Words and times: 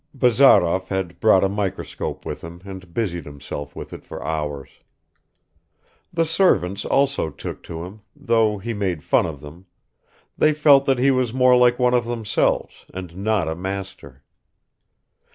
Bazarov 0.15 0.87
had 0.87 1.19
brought 1.19 1.43
a 1.43 1.47
microscope 1.47 2.25
with 2.25 2.41
him 2.41 2.59
and 2.65 2.91
busied 2.91 3.23
himself 3.23 3.75
with 3.75 3.93
it 3.93 4.03
for 4.03 4.25
hours. 4.25 4.79
The 6.11 6.25
servants 6.25 6.85
also 6.85 7.29
took 7.29 7.61
to 7.65 7.83
him, 7.85 8.01
though 8.15 8.57
he 8.57 8.73
made 8.73 9.03
fun 9.03 9.27
of 9.27 9.41
them; 9.41 9.67
they 10.35 10.53
felt 10.53 10.87
that 10.87 10.97
he 10.97 11.11
was 11.11 11.35
more 11.35 11.55
like 11.55 11.77
one 11.77 11.93
of 11.93 12.05
themselves, 12.05 12.87
and 12.91 13.15
not 13.15 13.47
a 13.47 13.53
master. 13.53 14.23